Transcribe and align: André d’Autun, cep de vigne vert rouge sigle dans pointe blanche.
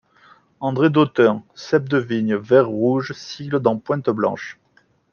André 0.61 0.89
d’Autun, 0.89 1.43
cep 1.53 1.87
de 1.87 1.99
vigne 1.99 2.35
vert 2.35 2.65
rouge 2.67 3.11
sigle 3.13 3.59
dans 3.59 3.77
pointe 3.77 4.09
blanche. 4.09 4.57